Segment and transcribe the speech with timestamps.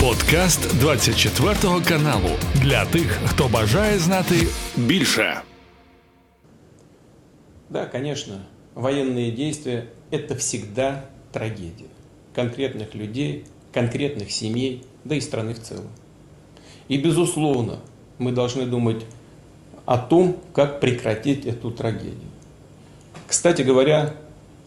[0.00, 4.34] Подкаст 24 каналу для тих, хто бажає знати
[4.76, 5.40] більше.
[7.68, 8.34] Да, конечно,
[8.74, 11.90] военные действия– это всегда трагедия
[12.34, 13.44] конкретных людей,
[13.74, 15.90] конкретных семей, да и страны в целом.
[16.88, 17.80] И, безусловно,
[18.18, 19.04] мы должны думать
[19.84, 22.30] о том, как прекратить эту трагедию.
[23.26, 24.14] Кстати говоря,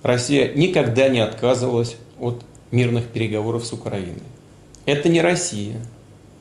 [0.03, 4.32] Россия никогда не отказывалась от мирных переговоров с Украиной.
[4.85, 5.81] Это не Россия,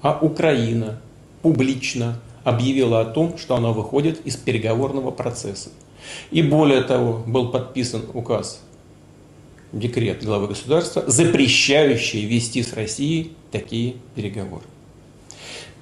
[0.00, 1.00] а Украина
[1.42, 5.70] публично объявила о том, что она выходит из переговорного процесса.
[6.30, 8.60] И более того, был подписан указ,
[9.72, 14.64] декрет главы государства, запрещающий вести с Россией такие переговоры.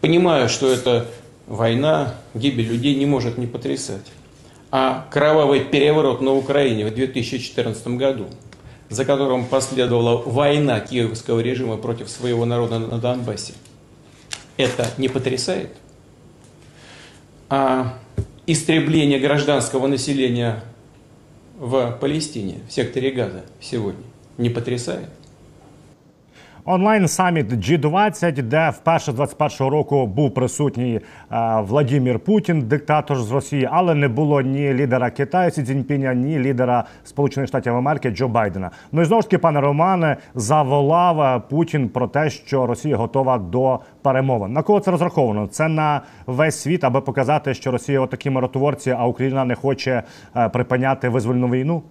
[0.01, 1.07] Понимаю, что эта
[1.47, 4.07] война, гибель людей не может не потрясать.
[4.71, 8.27] А кровавый переворот на Украине в 2014 году,
[8.91, 13.55] за которым последовала война киевского режима против своего народа на Донбассе,
[14.57, 15.71] это не потрясает?
[17.49, 17.99] А
[18.47, 20.65] истребление гражданского населения
[21.57, 24.05] в Палестине, в секторе Газа сегодня,
[24.39, 25.09] не потрясает?
[26.73, 31.01] Онлайн саміт G20, де вперше 21-го року був присутній
[31.33, 36.39] е, Владимир Путін, диктатор з Росії, але не було ні лідера Китаю Сі Цзіньпіня, ні
[36.39, 38.71] лідера Сполучених Штатів Америки Джо Байдена.
[38.93, 43.39] Ну і знову ж таки, пане Романе, заволав е, Путін про те, що Росія готова
[43.39, 44.53] до перемовин.
[44.53, 45.47] На кого це розраховано?
[45.47, 50.03] Це на весь світ, аби показати, що Росія отакі миротворці, а Україна не хоче
[50.37, 51.83] е, припиняти визвольну війну.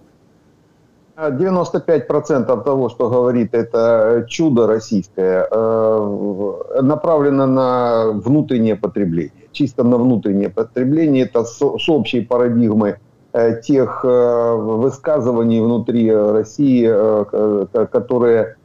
[1.28, 9.48] 95% того, что говорит это чудо российское, э, направлено на внутреннее потребление.
[9.52, 11.24] Чисто на внутреннее потребление.
[11.24, 12.98] Это с общей парадигмы
[13.32, 16.86] э, тех э, высказываний внутри России,
[17.92, 18.56] которые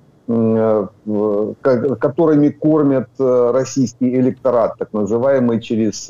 [2.01, 6.09] которыми кормят российский электорат, так называемый, через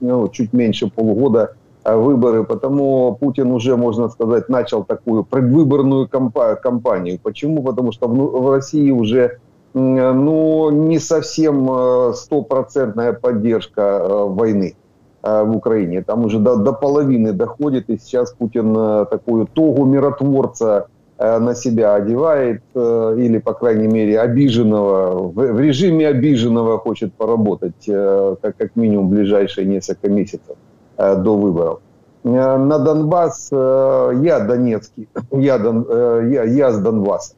[0.00, 7.18] ну, чуть меньше полугода выборы, потому Путин уже, можно сказать, начал такую предвыборную кампанию.
[7.22, 7.62] Почему?
[7.62, 9.38] Потому что в России уже
[9.74, 14.76] ну, не совсем э, стопроцентная поддержка э, войны
[15.22, 16.02] в Украине.
[16.02, 18.74] Там уже до, до половины доходит, и сейчас Путин
[19.06, 20.88] такую тогу миротворца
[21.18, 28.76] на себя одевает, или, по крайней мере, обиженного, в режиме обиженного хочет поработать, как, как
[28.76, 30.56] минимум, ближайшие несколько месяцев.
[30.96, 31.80] Э, до выборов.
[32.22, 35.86] Э, на Донбасс, э, я донецкий, я, Дон,
[36.30, 37.34] я, я с Донбасса.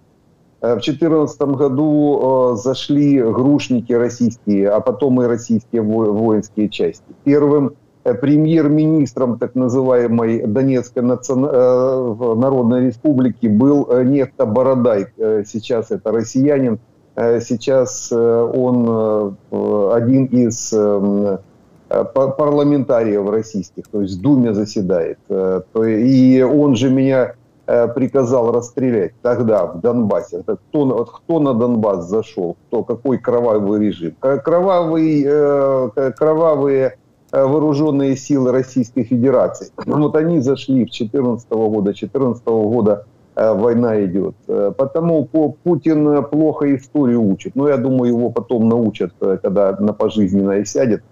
[0.61, 7.05] В 2014 году зашли грушники российские, а потом и российские воинские части.
[7.25, 15.09] Первым премьер-министром так называемой Донецкой Народной Республики был некто Бородай.
[15.45, 16.81] Сейчас это россиянин.
[17.15, 21.39] Сейчас он один из Э,
[21.88, 25.19] парламентариев российских, то есть в Думе заседает.
[25.28, 27.34] Э, и он же меня
[27.66, 30.42] э, приказал расстрелять тогда в Донбассе.
[30.42, 34.16] Кто, кто на Донбасс зашел, кто, какой кровавый режим.
[34.20, 35.24] Кровавый,
[36.12, 36.98] кровавые
[37.30, 39.68] вооруженные силы Российской Федерации.
[39.84, 41.92] Вот они зашли в 2014 года.
[41.92, 43.04] 2014 года
[43.34, 44.34] война идет.
[44.47, 47.54] Потому Путин плохо историю учит.
[47.54, 51.03] Но я думаю, его потом научат, когда на пожизненное сядет.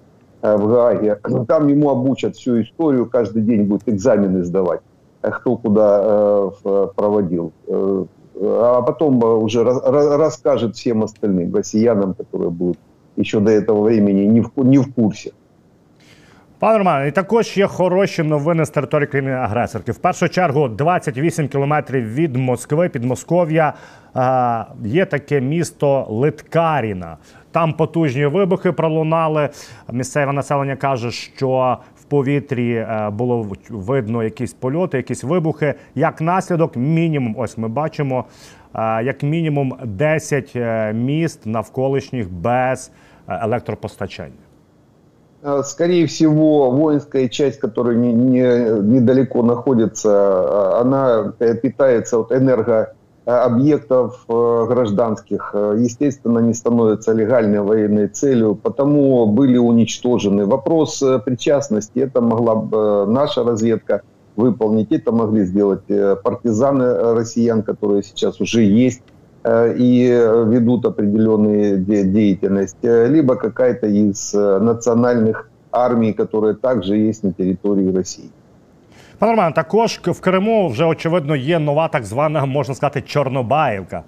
[0.43, 1.17] Э, в Гааге.
[1.47, 4.79] Там ему обучат всю историю, каждый день будет экзамены сдавать,
[5.21, 6.01] э, кто куда
[6.63, 7.51] э, проводил.
[8.41, 12.77] А потом уже расскажет всем остальным россиянам, которые будут
[13.17, 15.31] еще до этого времени не в, не в курсе.
[16.59, 19.91] Пане Романе, і також є хороші новини з території країни агресорки.
[19.91, 23.73] В першу чергу 28 кілометрів від Москви, під Москов'я,
[24.85, 27.17] є таке місто Литкаріна.
[27.54, 29.48] Там потужні вибухи пролунали.
[29.92, 35.74] Місцеве населення каже, що в повітрі е, було видно якісь польоти, якісь вибухи.
[35.94, 38.24] Як наслідок, мінімум, ось ми бачимо,
[38.74, 42.90] е, як мінімум 10 е, міст навколишніх без
[43.28, 44.32] електропостачання.
[45.62, 50.10] Скорее всего, воинская часть, которая не, не, недалеко находится,
[50.80, 52.86] она питается от энерго
[53.24, 60.44] объектов э, гражданских, э, естественно, не становятся легальной военной целью, потому были уничтожены.
[60.44, 64.02] Вопрос э, причастности, это могла бы наша разведка
[64.36, 65.86] выполнить, это могли сделать
[66.24, 69.00] партизаны россиян, которые сейчас уже есть
[69.46, 70.08] и
[70.46, 78.30] ведут определенную деятельность, либо какая-то из национальных армий, которые также есть на территории России.
[79.24, 84.02] Пане Роман, також в Криму вже очевидно є нова так звана, можна сказати, Чорнобаївка.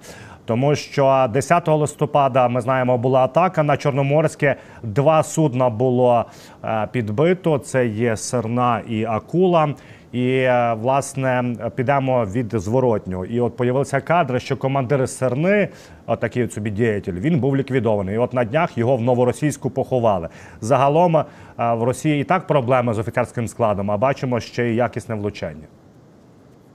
[0.45, 4.55] Тому що 10 листопада ми знаємо, була атака на Чорноморське.
[4.83, 6.25] Два судна було
[6.63, 7.57] е, підбито.
[7.57, 9.73] Це є Серна і Акула
[10.12, 13.24] І е, власне підемо від зворотнього.
[13.24, 15.68] І от появилися кадри, що командир Серни,
[16.06, 18.14] отакий от собі діятель, він був ліквідований.
[18.14, 20.28] І От на днях його в новоросійську поховали.
[20.60, 21.24] Загалом е,
[21.58, 25.66] в Росії і так проблеми з офіцерським складом, а бачимо ще й якісне влучання.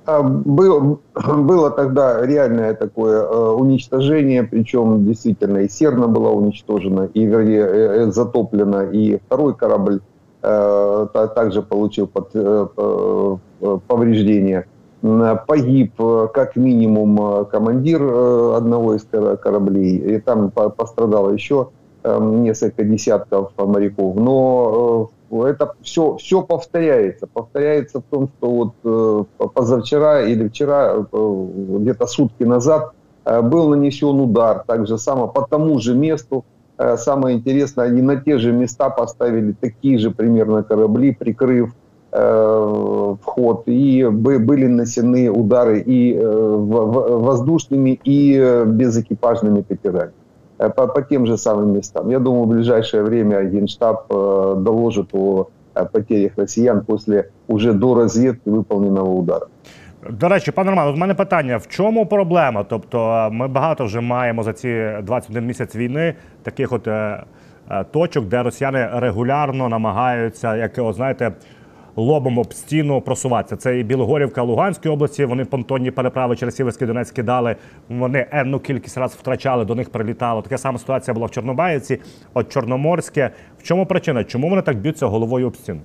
[0.05, 0.97] А, Было,
[1.37, 8.05] было тогда реальное такое э, уничтожение, причем действительно и Серна была уничтожена, и вернее э,
[8.05, 10.10] э, затоплена, и второй корабль э, та-
[10.42, 14.66] также получил под, э, э, повреждения.
[15.46, 21.30] Погиб э, как минимум э, командир э, одного из кора- кораблей, и там по- пострадало
[21.30, 21.70] еще
[22.04, 24.14] э, несколько десятков моряков.
[24.14, 27.26] Но э, это все, все повторяется.
[27.32, 31.46] Повторяется в том, что вот э, по- позавчера или вчера, э,
[31.78, 32.92] где-то сутки назад,
[33.24, 36.44] э, был нанесен удар так же само по тому же месту.
[36.78, 41.74] Э, Самое интересное, они на те же места поставили такие же примерно корабли, прикрыв
[42.12, 50.12] э, вход, и бы- были нанесены удары и э, воздушными, и безэкипажными катерами
[50.58, 52.10] по, по тем же самым местам.
[52.10, 55.48] Я думаю, в ближайшее время Генштаб доложит о
[55.92, 59.48] потерях россиян после уже до разведки выполненного удара.
[60.10, 62.64] До речі, пане Роман, в мене питання: в чому проблема?
[62.64, 67.22] Тобто, ми багато вже маємо за ці 21 місяць війни таких от е,
[67.70, 71.32] е, точок, де росіяни регулярно намагаються, як от, знаєте,
[71.96, 73.56] лобом об стіну просуватися.
[73.56, 75.24] Це і Білогорівка Луганської області.
[75.24, 77.56] Вони понтонні переправи через Сіверський Донець кидали.
[77.88, 80.42] Вони енну кількість раз втрачали, до них прилітало.
[80.42, 82.00] Така сама ситуація була в Чорнобаївці,
[82.34, 83.30] от Чорноморське.
[83.58, 84.24] В чому причина?
[84.24, 85.80] Чому вони так б'ються головою об стіну?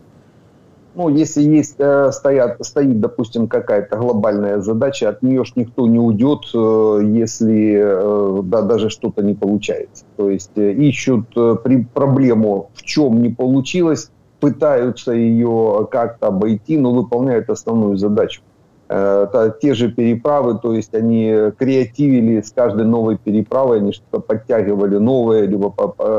[0.97, 5.99] Ну, если есть, э, стоят, стоит, допустим, какая-то глобальная задача, от нее ж никто не
[5.99, 10.05] уйдет, э, если э, да, даже что-то не получается.
[10.15, 14.09] То есть э, ищут э, при, проблему, в чем не получилось,
[14.39, 18.41] пытаются ее как-то обойти, но выполняют основную задачу.
[18.87, 24.97] Это те же переправы, то есть они креативили с каждой новой переправой, они что-то подтягивали
[24.97, 25.75] новое, либо,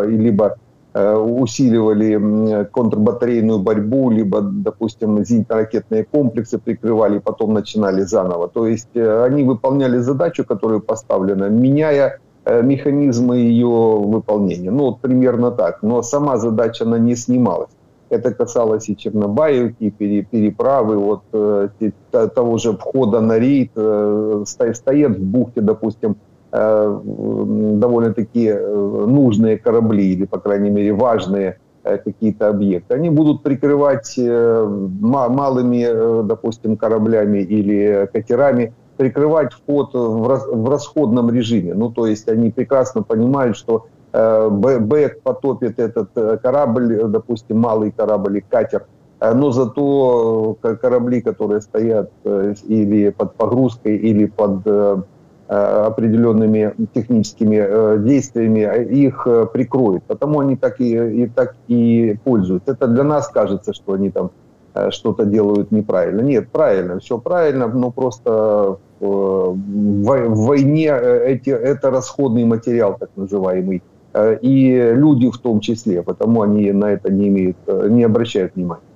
[0.07, 0.57] либо
[0.94, 8.49] усиливали м, контрбатарейную борьбу, либо, допустим, зенитно-ракетные комплексы прикрывали, потом начинали заново.
[8.49, 14.70] То есть э, они выполняли задачу, которая поставлена, меняя э, механизмы ее выполнения.
[14.70, 15.82] Ну, вот примерно так.
[15.82, 17.70] Но сама задача, она не снималась.
[18.11, 21.69] Это касалось и Чернобаевки, переправы, вот э,
[22.11, 30.12] того же входа на рейд, э, стоят в бухте, допустим, э, довольно-таки э, нужные корабли,
[30.12, 32.95] или, по крайней мере, важные э, какие-то объекты.
[32.95, 34.65] Они будут прикрывать э,
[35.00, 41.75] ма- малыми, э, допустим, кораблями или катерами, прикрывать вход в, рас- в расходном режиме.
[41.75, 47.59] Ну, то есть они прекрасно понимают, что э, Бэк потопит этот э, корабль, э, допустим,
[47.59, 48.87] малый корабль или катер,
[49.21, 55.03] Э, но зато э, корабли, которые стоят э, или под погрузкой, или под э, э,
[55.49, 60.05] определенными техническими э, действиями, э, их э, прикроют.
[60.05, 62.73] Потому они так и, и так и пользуются.
[62.73, 64.31] Это для нас кажется, что они там
[64.75, 66.21] э, что-то делают неправильно.
[66.21, 69.56] Нет, правильно, все правильно, но просто э, в
[70.05, 75.61] вой- в войне э, эти, это расходный материал, так называемый, э, и люди в том
[75.61, 78.88] числе, потому они на это не имеют, э, не обращают внимания.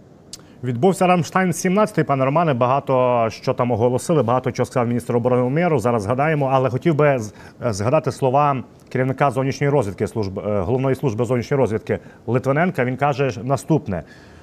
[0.64, 2.54] Відбувся Рамштайн 17 пане Романе.
[2.54, 5.78] Багато що там оголосили, багато чого сказав міністр оборони Умєру.
[5.78, 7.21] Зараз згадаємо, але хотів би
[7.61, 12.85] згадати слова керівника зовнішньої розвідки служби е, головної служби зовнішньої розвідки Литвиненка.
[12.85, 14.02] Він каже наступне.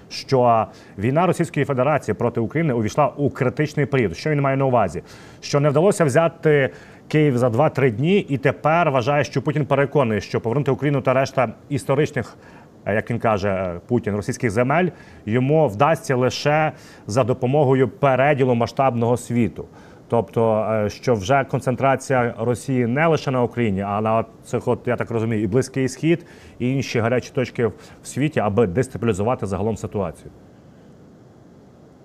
[0.10, 0.66] Що
[0.98, 4.18] війна Російської Федерації проти України увійшла у критичний період.
[4.18, 5.04] Що він має на увазі?
[5.42, 6.70] Що не вдалося взяти
[7.08, 11.54] Київ за 2-3 дні, і тепер вважає, що Путін переконує, що повернути Україну та решта
[11.70, 14.90] історичних е, як він каже е, Путін, російських земель
[15.26, 16.72] йому вдасться лише
[17.08, 19.66] за допомогою переділу масштабного світу.
[20.10, 24.96] Тобто, е, що вже концентрація Росії не лише на Україні, а на цих, от я
[24.96, 26.26] так розумію, і Близький Схід,
[26.60, 30.32] і інші гарячі точки в світі, аби дестабілізувати загалом ситуацію.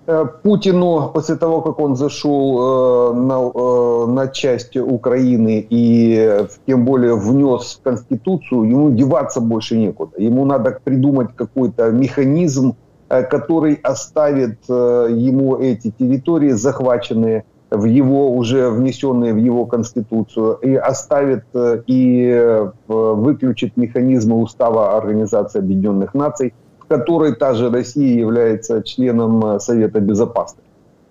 [0.07, 6.85] Э, Путину после того, как он зашел э, на, э, на часть Украины и тем
[6.85, 10.11] более внес в Конституцию, ему деваться больше некуда.
[10.17, 12.75] Ему надо придумать какой-то механизм,
[13.07, 21.43] который оставит ему эти территории захваченные в его уже внесенные в его конституцию и оставит
[21.87, 26.53] и выключит механизмы устава Организации Объединенных Наций,
[26.87, 30.63] которой та же Россия является членом э, Совета Безопасности.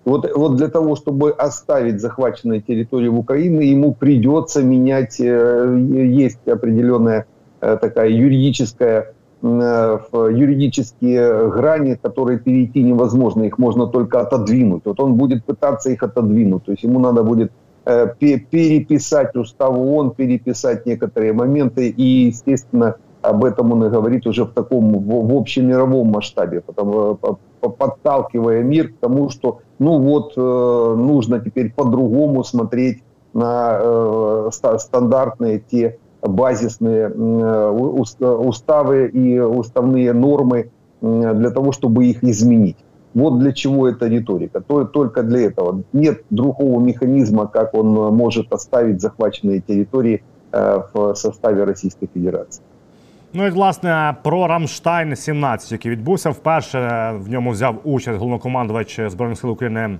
[0.05, 7.25] Вот, вот для того, чтобы оставить захваченные территории в Украине, ему придется менять, есть определенная
[7.59, 14.83] такая юридическая юридические грани, которые перейти невозможно, их можно только отодвинуть.
[14.85, 17.51] Вот он будет пытаться их отодвинуть, то есть ему надо будет
[17.83, 22.97] переписать устав ООН, переписать некоторые моменты, и, естественно,
[23.29, 27.19] об этом он и говорит уже в таком в, в общемировом масштабе, потому,
[27.61, 33.03] подталкивая мир к тому, что ну вот э, нужно теперь по-другому смотреть
[33.33, 37.69] на э, стандартные те базисные э,
[38.19, 42.77] уставы и уставные нормы э, для того, чтобы их изменить.
[43.13, 44.61] Вот для чего эта риторика.
[44.61, 45.83] Только для этого.
[45.93, 52.61] Нет другого механизма, как он может оставить захваченные территории э, в составе Российской Федерации.
[53.37, 57.11] Ну і власне про Рамштайн 17 який відбувся вперше.
[57.17, 59.97] В ньому взяв участь головнокомандувач збройних сил України е,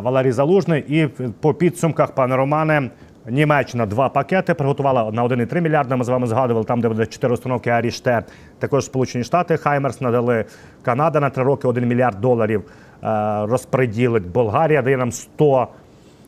[0.00, 0.84] Валерій Залужний.
[0.88, 1.06] І
[1.40, 2.90] по підсумках, пане Романе,
[3.28, 5.96] Німеччина два пакети приготувала на 1,3 мільярда.
[5.96, 8.22] Ми з вами згадували там, де буде 4 установки IRIS-T.
[8.58, 10.44] Також Сполучені Штати Хаймерс надали
[10.82, 12.62] Канада на 3 роки 1 мільярд доларів.
[13.04, 15.68] Е, розпреділить Болгарія дає нам 100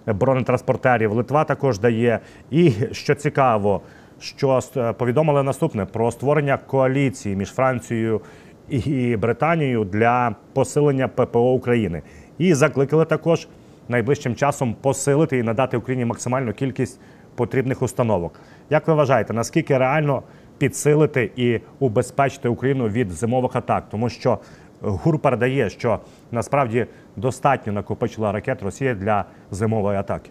[0.07, 1.13] бронетранспортерів.
[1.13, 2.19] Литва також дає.
[2.51, 3.81] І що цікаво
[4.23, 4.61] що
[4.99, 8.21] повідомили наступне про створення коаліції між Францією
[8.69, 12.03] і Британією для посилення ППО України.
[12.39, 13.49] І закликали також
[13.89, 17.01] найближчим часом посилити і надати Україні максимальну кількість
[17.35, 18.41] потрібних установок.
[18.71, 20.23] Як ви вважаєте, наскільки реально
[20.59, 23.85] підсилити і убезпечити Україну від зимових атак?
[23.91, 24.39] Тому що
[24.81, 25.99] ГУР передає, що
[26.31, 26.87] насправді
[27.17, 30.31] достатньо накопичила ракет Росія для зимової атаки.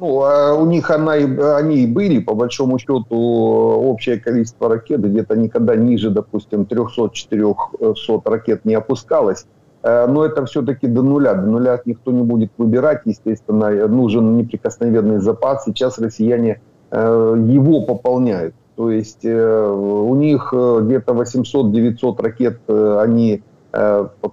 [0.00, 5.00] Ну, а у них она и, они и были, по большому счету, общее количество ракет
[5.00, 9.46] где-то никогда ниже, допустим, 300-400 ракет не опускалось.
[9.82, 11.34] Э, но это все-таки до нуля.
[11.34, 15.64] До нуля никто не будет выбирать, естественно, нужен неприкосновенный запас.
[15.64, 18.54] Сейчас россияне э, его пополняют.
[18.76, 23.42] То есть э, у них где-то 800-900 ракет они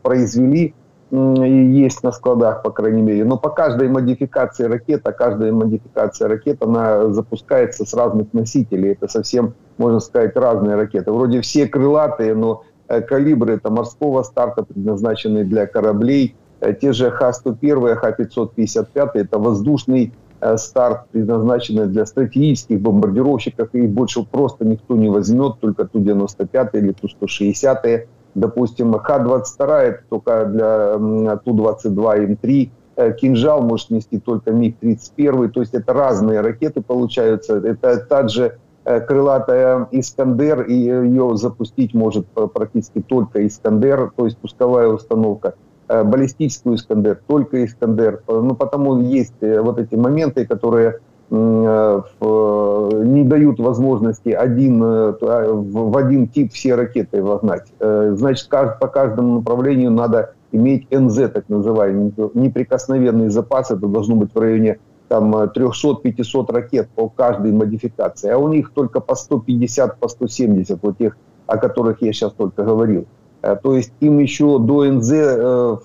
[0.04, 0.76] произвели,
[1.12, 3.26] есть на складах, по крайней мере.
[3.26, 8.92] Но по каждой модификации ракет, а каждая модификация ракет, она запускается с разных носителей.
[8.92, 11.12] Это совсем, можно сказать, разные ракеты.
[11.12, 16.36] Вроде все крылатые, но э, калибры это морского старта, предназначенные для кораблей.
[16.60, 23.74] Э, те же Х-101, Х-555, это воздушный э, старт, предназначенный для стратегических бомбардировщиков.
[23.74, 28.06] Их больше просто никто не возьмет, только Ту-95 или Ту-160
[28.40, 35.74] допустим, Х-22 это только для Ту-22 М3, э, кинжал может нести только МиГ-31, то есть
[35.74, 37.58] это разные ракеты получаются.
[37.58, 44.88] Это также э, крылатая Искандер, и ее запустить может практически только Искандер, то есть пусковая
[44.88, 45.56] установка.
[45.88, 48.24] Э, баллистическую Искандер, только Искандер.
[48.28, 56.28] Ну, потому есть вот эти моменты, которые Э, не дают возможности один, э, в один
[56.28, 57.72] тип все ракеты вогнать.
[57.80, 63.70] Э, значит, по каждому направлению надо иметь НЗ, так называемый, неприкосновенный запас.
[63.70, 68.32] Это должно быть в районе там 300-500 ракет по каждой модификации.
[68.32, 72.64] А у них только по 150, по 170, вот тех, о которых я сейчас только
[72.64, 73.06] говорил.
[73.42, 75.12] То есть им еще до НЗ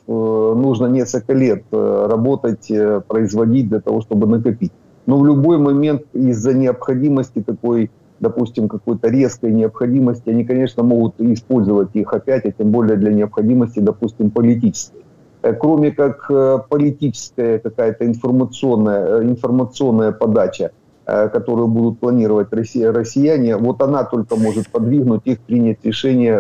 [0.09, 2.69] нужно несколько лет работать,
[3.07, 4.73] производить для того, чтобы накопить.
[5.07, 11.91] Но в любой момент из-за необходимости такой, допустим, какой-то резкой необходимости, они, конечно, могут использовать
[11.95, 15.05] их опять, а тем более для необходимости, допустим, политической.
[15.45, 20.73] Э, кроме как э, политическая какая-то информационная, э, информационная подача,
[21.07, 26.39] которую будут планировать россияне, вот она только может подвигнуть их принять решение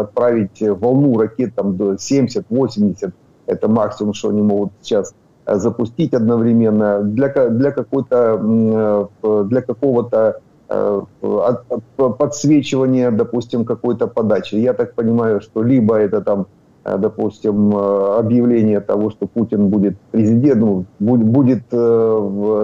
[0.00, 3.10] отправить волну ракет там до 70-80,
[3.46, 5.14] это максимум, что они могут сейчас
[5.46, 8.40] запустить одновременно для, для какой-то
[9.22, 11.00] э, для какого-то э,
[11.96, 14.56] подсвечивания, допустим, какой-то подачи.
[14.56, 16.46] Я так понимаю, что либо это там,
[16.84, 21.64] допустим, объявление того, что Путин будет президентом, ну, будет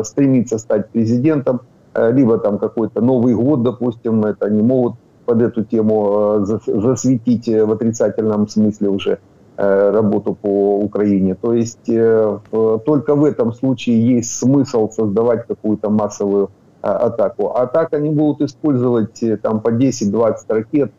[0.07, 1.61] стремиться стать президентом,
[1.95, 4.95] либо там какой-то Новый год, допустим, это они могут
[5.27, 9.19] под эту тему засветить в отрицательном смысле уже.
[9.61, 11.35] Э, работу по Украине.
[11.35, 12.39] То есть э,
[12.87, 16.51] только в этом случае есть смысл создавать какую-то массовую
[16.81, 17.49] а, атаку.
[17.57, 20.93] А так они будут использовать э, там по 10-20 ракет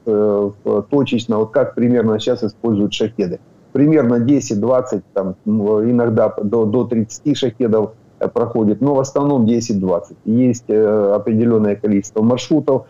[0.90, 3.40] точечно, вот как примерно сейчас используют шахеды.
[3.72, 7.94] Примерно 10-20, там, иногда до, до 30 шахедов
[8.34, 10.18] проходит, но в основном 10-20.
[10.26, 12.88] Есть определенное количество маршрутов,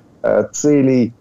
[0.52, 1.14] целей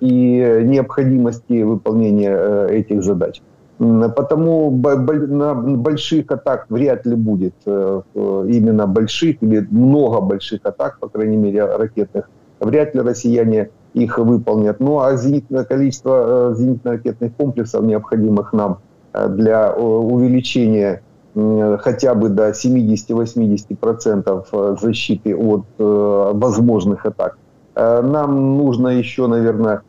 [0.00, 3.40] и необходимости выполнения этих задач.
[3.78, 11.36] Потому на больших атак вряд ли будет именно больших или много больших атак, по крайней
[11.36, 12.30] мере, ракетных.
[12.60, 14.80] Вряд ли россияне их выполнят.
[14.80, 18.78] Ну а зенитное количество зенитно-ракетных комплексов, необходимых нам
[19.12, 21.02] для увеличения
[21.34, 27.38] хотя бы до 70-80% защиты от возможных атак,
[27.74, 29.82] нам нужно еще, наверное,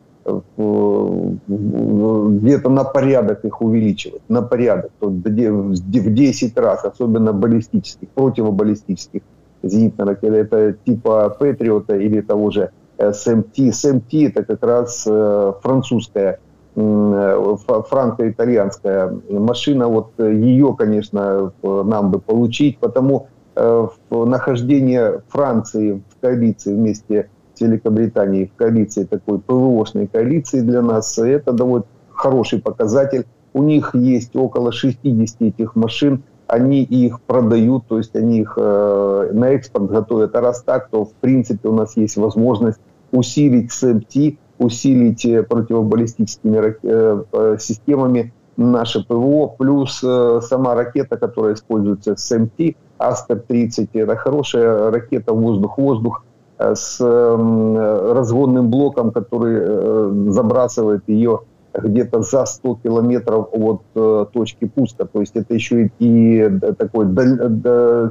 [1.46, 9.22] где-то на порядок их увеличивать, на порядок, в 10 раз, особенно баллистических, противобаллистических
[9.62, 13.74] зенитных ракет, это типа Патриота или того же СМТ.
[13.74, 16.40] СМТ это как раз э, французская,
[16.74, 27.30] франко-итальянская машина, вот ее, конечно, нам бы получить, потому э, нахождение Франции в коалиции вместе
[27.60, 33.26] Великобритании в коалиции, такой ПВОшной коалиции для нас, это довольно хороший показатель.
[33.52, 39.30] У них есть около 60 этих машин, они их продают, то есть они их э,
[39.32, 40.36] на экспорт готовят.
[40.36, 42.78] А раз так, то в принципе у нас есть возможность
[43.12, 51.54] усилить СМТ, усилить э, противобаллистическими э, э, системами наше ПВО, плюс э, сама ракета, которая
[51.54, 56.24] используется СМТ, Астер-30, это хорошая ракета воздух-воздух,
[56.58, 61.40] с разгонным блоком, который э, забрасывает ее
[61.74, 65.04] где-то за 100 километров от э, точки пуска.
[65.04, 67.06] То есть это еще и такой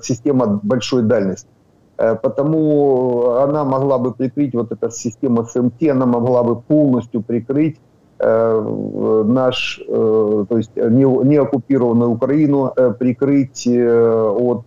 [0.03, 1.49] система большой дальности.
[1.97, 7.77] Потому она могла бы прикрыть, вот эта система СМТ, она могла бы полностью прикрыть
[8.19, 14.63] наш, то есть не оккупированную Украину, прикрыть от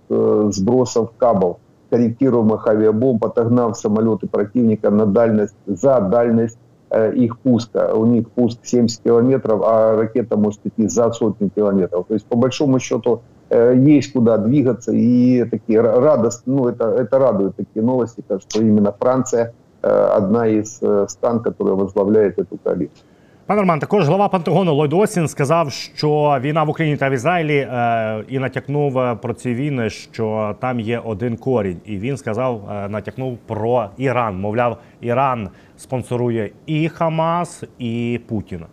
[0.55, 1.59] сбросов кабов
[1.91, 6.59] корректируемых авиабомб, отогнав самолеты противника на дальность, за дальность
[6.91, 7.95] э, их пуска.
[7.95, 12.07] У них пуск 70 километров, а ракета может идти за сотни километров.
[12.09, 14.93] То есть, по большому счету, э, есть куда двигаться.
[14.93, 20.81] И такие радостные, ну, это, это радует такие новости, что именно Франция э, одна из
[21.09, 23.05] стран, которая возглавляет эту коалицию.
[23.49, 27.57] Пане Роман, також глава Пентагону Ллойд Остін сказав, що війна в Україні та в Ізраїлі
[27.57, 31.77] е, і натякнув е, про ці війни, що там є один корінь.
[31.85, 34.41] І він сказав, е, натякнув про Іран.
[34.41, 38.67] Мовляв, Іран спонсорує і Хамас, і Путіна.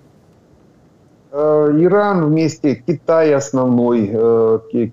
[1.80, 4.08] Иран вместе Китай основной,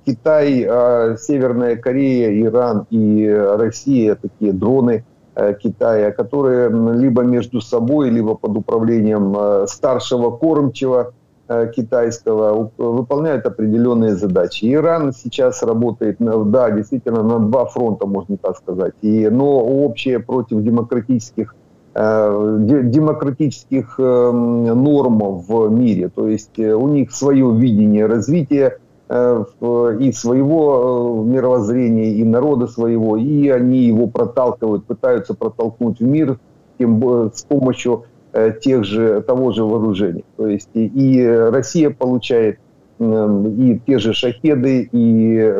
[0.07, 0.69] Китай,
[1.17, 8.57] Северная Корея, Иран и Россия такие дроны Э, Китая, которые либо между собой, либо под
[8.57, 11.13] управлением э, старшего кормчего
[11.49, 14.73] э, китайского выполняют определенные задачи.
[14.73, 18.93] Иран сейчас работает, да, действительно, на два фронта, можно так сказать.
[19.01, 21.55] И, но общее против демократических
[21.95, 26.09] демократических норм в мире.
[26.09, 28.79] То есть у них свое видение развития Э,
[29.13, 36.39] и своего э, мировоззрения, и народа своего, и они его проталкивают, пытаются протолкнуть в мир
[36.79, 40.25] тем, с помощью э, тех же, того же вооружения.
[40.37, 42.59] То есть и, Россия получает
[42.99, 45.55] и те же шахеды, и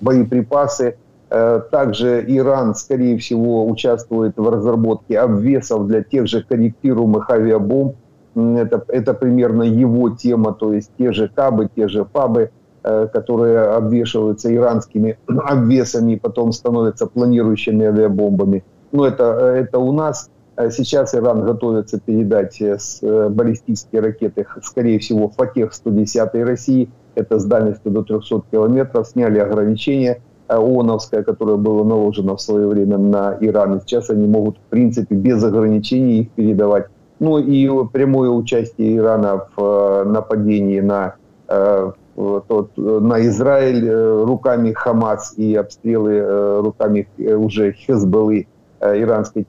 [0.00, 0.96] боеприпасы.
[1.28, 7.96] Также Иран, скорее всего, участвует в разработке обвесов для тех же корректируемых авиабомб,
[8.36, 12.50] это, это примерно его тема, то есть те же кабы, те же пабы,
[12.82, 18.62] э, которые обвешиваются иранскими обвесами и потом становятся планирующими авиабомбами.
[18.92, 20.28] Но это, это у нас.
[20.56, 26.90] Э, сейчас Иран готовится передать э, с баллистические ракеты, скорее всего, Фатех-110 России.
[27.14, 29.08] Это с дальностью до 300 километров.
[29.08, 33.78] Сняли ограничения ООНовское, которое было наложено в свое время на Иран.
[33.78, 39.46] И сейчас они могут, в принципе, без ограничений их передавать ну и прямое участие Ирана
[39.56, 41.14] в э, нападении на,
[41.48, 48.46] э, на Израиль э, руками Хамас и обстрелы руками уже Хезболлы
[48.80, 49.42] иранской,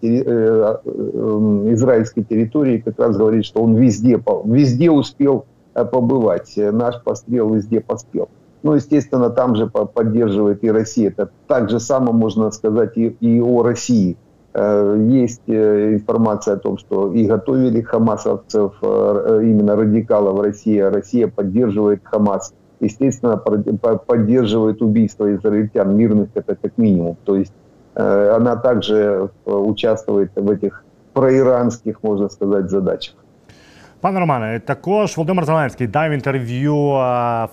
[1.74, 6.54] израильской территории как раз говорит, что он везде, везде успел побывать.
[6.56, 8.30] Наш пострел везде поспел.
[8.64, 11.10] Ну, естественно, там же поддерживает и Россия.
[11.10, 14.16] Это так же само можно сказать и, и о России
[14.60, 20.80] есть э, информация о том, что и готовили хамасовцев, э, именно радикалов России.
[20.80, 22.54] Россия поддерживает Хамас.
[22.80, 27.18] Естественно, поддерживает убийство израильтян мирных, это как минимум.
[27.26, 27.54] То есть
[27.96, 33.16] она также участвует в этих проиранских, можно сказать, задачах.
[34.02, 36.98] Пане Романе, також Володимир Зеленський дав інтерв'ю е,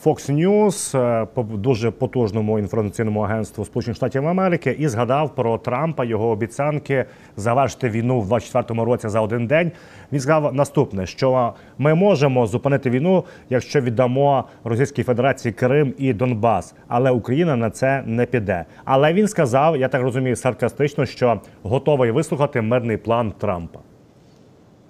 [0.04, 6.04] Fox News, е, по дуже потужному інформаційному агентству Сполучених Штатів Америки, і згадав про Трампа
[6.04, 7.04] його обіцянки
[7.36, 9.72] завершити війну в 24-му році за один день.
[10.12, 16.74] Він сказав наступне: що ми можемо зупинити війну, якщо віддамо Російській Федерації Крим і Донбас,
[16.88, 18.64] але Україна на це не піде.
[18.84, 23.80] Але він сказав, я так розумію, саркастично, що готовий вислухати мирний план Трампа.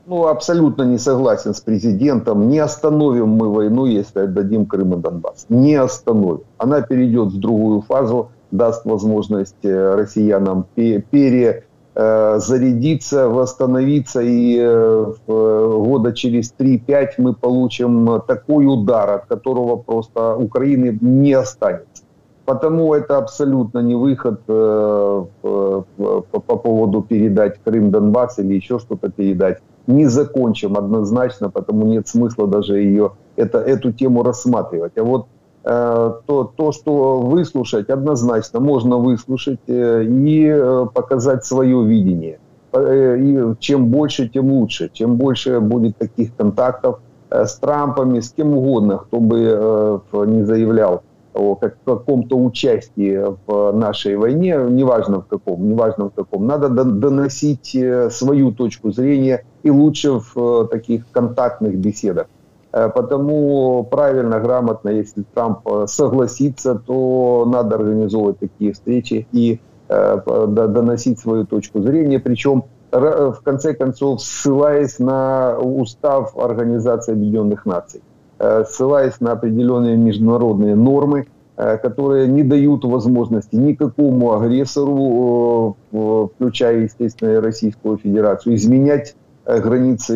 [0.06, 2.48] Ну, абсолютно не согласен с президентом.
[2.48, 5.46] Не остановим мы войну, если отдадим Крым и Донбасс.
[5.48, 6.42] Не остановим.
[6.58, 16.52] Она перейдет в другую фазу, даст возможность э, россиянам перезарядиться, восстановиться, и э, года через
[16.58, 22.02] 3-5 мы получим такой удар, от которого просто Украины не останется.
[22.44, 29.62] Потому это абсолютно не выход э, по поводу передать Крым, Донбасс или еще что-то передать
[29.86, 34.96] не закончим однозначно, потому нет смысла даже ее, это, эту тему рассматривать.
[34.96, 35.26] А вот
[35.64, 42.38] э, то, то, что выслушать, однозначно можно выслушать э, и э, показать свое видение.
[42.72, 44.90] Э, и чем больше, тем лучше.
[44.92, 51.02] Чем больше будет таких контактов э, с Трампами, с кем угодно, кто бы не заявлял
[51.34, 57.74] о как, каком-то участии в нашей войне, неважно в каком, неважно в каком, надо доносить
[57.74, 62.26] э, свою точку зрения и лучше в э, таких контактных беседах.
[62.72, 71.44] Э, потому правильно, грамотно, если Трамп согласится, то надо организовывать такие встречи и доносить свою
[71.44, 72.18] точку зрения.
[72.18, 78.00] Причем, в конце концов, ссылаясь на устав Организации Объединенных Наций.
[78.43, 86.83] Э, ссылаясь на определенные международные нормы, э, которые не дают возможности никакому агрессору, э, включая,
[86.83, 90.13] естественно, и Российскую Федерацию, изменять границі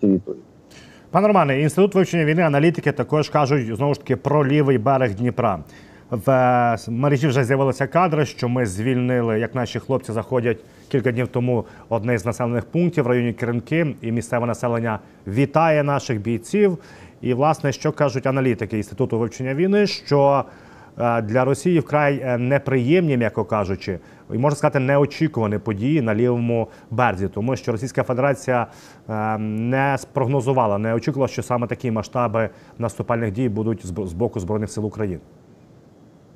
[0.00, 0.42] території.
[1.10, 5.58] Пане Романе, інститут вивчення війни аналітики також кажуть знову ж таки про лівий берег Дніпра.
[6.10, 11.64] В мережі вже з'явилися кадри, що ми звільнили, як наші хлопці заходять кілька днів тому
[11.88, 16.78] одне з населених пунктів в районі Кримки, і місцеве населення вітає наших бійців.
[17.21, 20.45] І, власне, що кажуть аналітики інституту вивчення війни, що
[20.99, 23.99] е, для Росії вкрай е, неприємні, м'яко кажучи,
[24.33, 28.67] і можна сказати, неочікувані події на лівому березі, тому що Російська Федерація
[29.09, 34.71] е, не спрогнозувала, не очікувала, що саме такі масштаби наступальних дій будуть з боку збройних
[34.71, 35.19] сил України.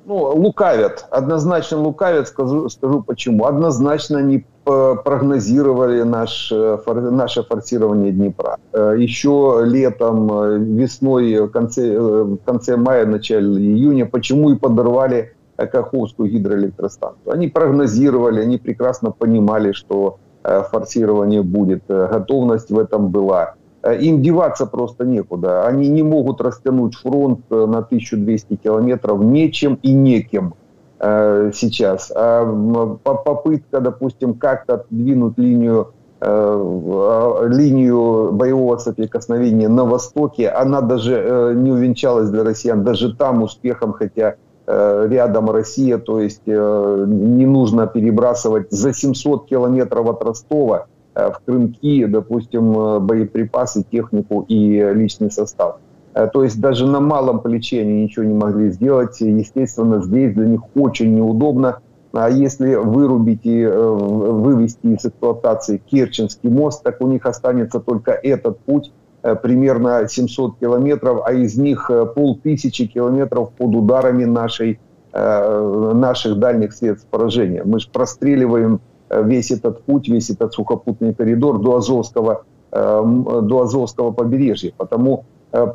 [0.06, 3.46] Ну, лукавят, однозначно лукавят, скажу, скажу почему.
[3.46, 6.78] Однозначно не прогнозировали наш, э,
[7.10, 8.58] наше форсирование Днепра.
[8.72, 15.32] Э, Еще летом, э, весной, в конце, в конце мая, начале июня, почему и подорвали
[15.56, 17.32] Каховскую гидроэлектростанцию.
[17.32, 23.54] Они прогнозировали, они прекрасно понимали, что форсирование будет, готовность в этом была.
[24.00, 25.66] Им деваться просто некуда.
[25.66, 30.54] Они не могут растянуть фронт на 1200 километров нечем и некем.
[31.06, 32.10] Э, сейчас.
[32.14, 32.44] А
[33.02, 41.72] попытка, допустим, как-то отдвинуть линию э, линию боевого соприкосновения на востоке, она даже э, не
[41.72, 48.94] увенчалась для россиян, даже там успехом, хотя рядом Россия, то есть не нужно перебрасывать за
[48.94, 52.72] 700 километров от Ростова в Крымки, допустим,
[53.06, 55.76] боеприпасы, технику и личный состав.
[56.14, 59.20] Э, то есть даже на малом плече они ничего не могли сделать.
[59.20, 61.80] Естественно, здесь для них очень неудобно.
[62.12, 68.12] А если вырубить и э, вывести из эксплуатации Керченский мост, так у них останется только
[68.12, 74.80] этот путь, э, примерно 700 километров, а из них полтысячи километров под ударами нашей,
[75.12, 77.62] наших дальних средств поражения.
[77.64, 78.80] Мы же простреливаем
[79.22, 84.72] весь этот путь, весь этот сухопутный коридор до Азовского, до Азовского побережья.
[84.76, 85.24] Потому
[85.54, 85.66] Э,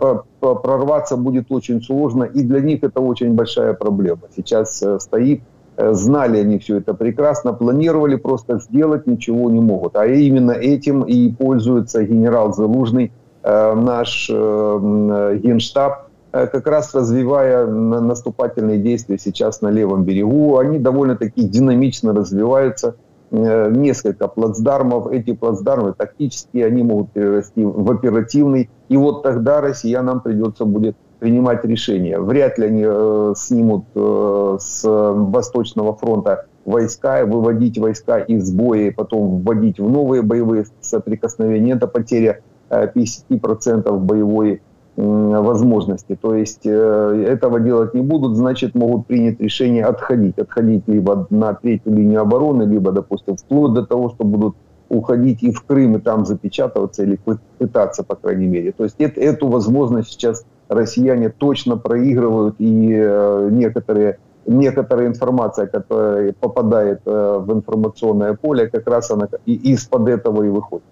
[0.41, 4.23] прорваться будет очень сложно, и для них это очень большая проблема.
[4.35, 5.41] Сейчас э, стоит,
[5.77, 9.95] э, знали они все это прекрасно, планировали просто сделать, ничего не могут.
[9.95, 19.61] А именно этим и пользуется генерал Залужный, наш генштаб, как раз развивая наступательные действия сейчас
[19.61, 20.57] на левом берегу.
[20.57, 25.07] Они довольно-таки динамично развиваются– Э, несколько плацдармов.
[25.11, 28.69] Эти плацдармы тактические, они могут перерасти в оперативный.
[28.89, 32.19] И вот тогда россиянам придется будет принимать решения.
[32.19, 38.91] Вряд ли они э, снимут э, с Восточного фронта войска, выводить войска из боя и
[38.91, 41.73] потом вводить в новые боевые соприкосновения.
[41.73, 44.61] Это потеря 50% боевой
[44.99, 46.17] возможности.
[46.21, 50.37] То есть э, этого делать не будут, значит, могут принять решение отходить.
[50.37, 54.55] Отходить либо на третью линию обороны, либо, допустим, вплоть до того, что будут
[54.89, 57.19] уходить и в Крым, и там запечатываться, или
[57.57, 58.71] пытаться, по крайней мере.
[58.71, 66.33] То есть это, эту возможность сейчас россияне точно проигрывают, и э, некоторые, некоторая информация, которая
[66.33, 70.83] попадает э, в информационное поле, как раз она и из-под этого и выходит.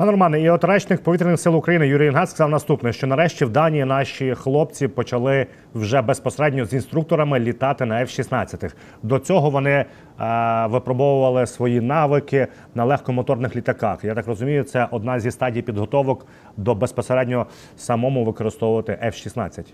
[0.00, 3.50] Пане Романе, і от речник повітряних сил України Юрій Інгат сказав наступне: що нарешті в
[3.50, 8.74] Данії наші хлопці почали вже безпосередньо з інструкторами літати на F-16.
[9.02, 9.86] До цього вони е,
[10.66, 14.04] випробовували свої навики на легкомоторних літаках.
[14.04, 19.64] Я так розумію, це одна зі стадій підготовок до безпосередньо самому використовувати F-16.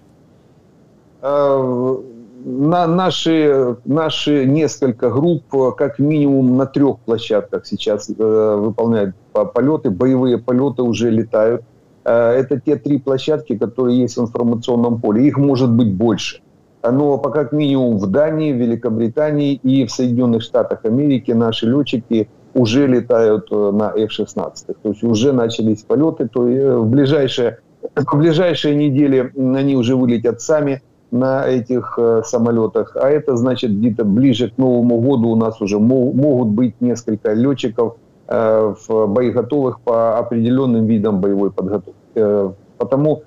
[2.48, 5.42] На наши, наши несколько групп,
[5.76, 11.62] как минимум на трех площадках сейчас э, выполняют полеты, боевые полеты уже летают.
[12.04, 15.26] Э, это те три площадки, которые есть в информационном поле.
[15.26, 16.40] Их может быть больше.
[16.88, 22.86] Но по как минимум в Дании, Великобритании и в Соединенных Штатах Америки наши летчики уже
[22.86, 24.52] летают э, на F-16.
[24.66, 26.28] То есть уже начались полеты.
[26.28, 27.58] То э, в ближайшие,
[27.96, 30.80] в ближайшие недели они уже вылетят сами
[31.16, 35.78] на этих э, самолетах, а это значит где-то ближе к Новому году у нас уже
[35.78, 37.96] могут быть несколько летчиков
[38.28, 41.96] э, в боеготовых по определенным видам боевой подготовки.
[42.14, 43.22] Э, потому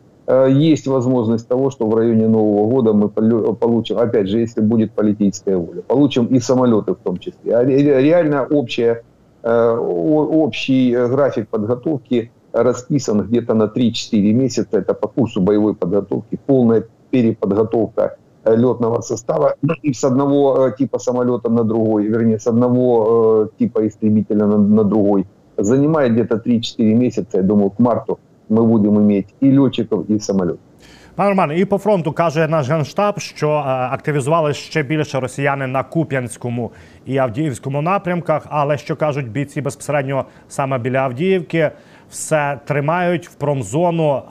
[0.47, 5.58] есть возможность того, что в районе Нового года мы получим, опять же, если будет политическая
[5.58, 7.56] воля, получим и самолеты в том числе.
[7.56, 9.02] А реально общая,
[9.41, 14.78] общий график подготовки расписан где-то на 3-4 месяца.
[14.78, 21.50] Это по курсу боевой подготовки, полная переподготовка э, летного состава с одного э, типа самолета
[21.50, 25.26] на другой, вернее, с одного э, типа истребителя на, на другой,
[25.57, 27.38] занимает где-то 3-4 месяца.
[27.38, 30.59] Я думаю, к марту ми будемо мати і льотчиків, і самолітів.
[31.16, 36.70] Пане Романе, і по фронту каже наш генштаб, що активізували ще більше росіяни на Куп'янському
[37.07, 38.46] і Авдіївському напрямках.
[38.50, 41.70] Але що кажуть бійці безпосередньо саме біля Авдіївки,
[42.11, 44.22] все тримають в промзону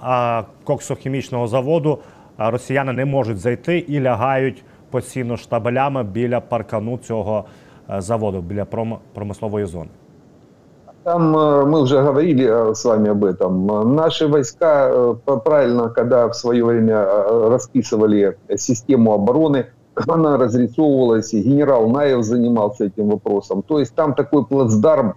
[0.63, 1.99] коксохімічного заводу
[2.37, 7.45] росіяни не можуть зайти і лягають постійно штабелями біля паркану цього
[7.89, 8.65] е, заводу, біля
[9.13, 9.89] промислової зони.
[11.03, 13.93] Там е, мы уже говорили е, с вами об этом.
[13.95, 17.05] Наши войска правильно, когда в свое время
[17.49, 19.65] расписывали систему обороны,
[20.07, 23.61] она разрисовывалась, и генерал Наев занимался этим вопросом.
[23.61, 25.13] То есть там такой плацдарм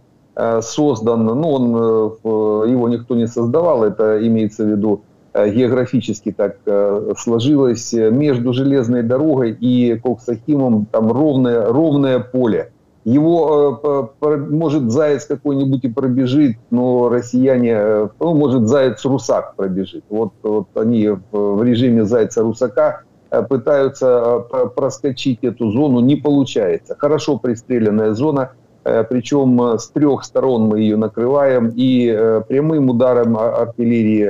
[0.60, 7.13] создан, ну, он, его никто не создавал, это имеется в виду Э, географически так э,
[7.17, 12.71] сложилось, э, между железной дорогой и Коксахимом там ровное, ровное поле.
[13.03, 20.03] Его, может, заяц какой-нибудь и пробежит, но россияне, ну, может, заяц-русак пробежит.
[20.07, 23.01] Вот, вот они в режиме зайца-русака
[23.49, 26.95] пытаются проскочить эту зону, не получается.
[26.95, 32.89] Хорошо пристреленная зона– Э, причем э, с трех сторон мы ее накрываем и э, прямым
[32.89, 34.25] ударом артиллерии,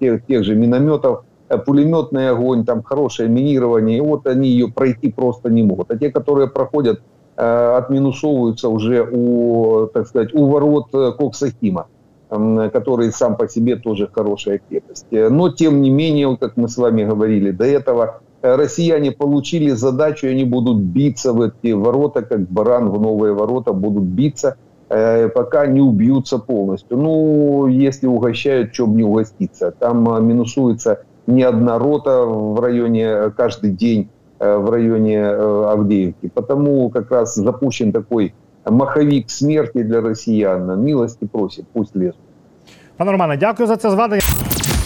[0.00, 1.22] тех, тех же минометов,
[1.64, 5.90] пулеметный огонь, там хорошее минирование, и вот они ее пройти просто не могут.
[5.92, 7.00] А те, которые проходят,
[7.36, 11.86] отминусовываются уже у, так сказать, у ворот Коксахима,
[12.28, 15.06] который сам по себе тоже хорошая крепость.
[15.10, 20.30] Но, тем не менее, как мы с вами говорили до этого, россияне получили задачу, и
[20.30, 24.56] они будут биться в эти ворота, как баран в новые ворота, будут биться,
[24.88, 26.96] э, пока не убьются полностью.
[26.96, 29.70] Ну, если угощают, чем не угоститься.
[29.70, 36.28] Там э, минусуется не одна рота в районе э, каждый день в районе Авдеевки.
[36.28, 38.34] Потому как раз запущен такой
[38.66, 40.78] маховик смерти для россиян.
[40.84, 42.20] Милости просит, пусть лезут.
[42.98, 44.45] Пане Романе, дякую за це зведення.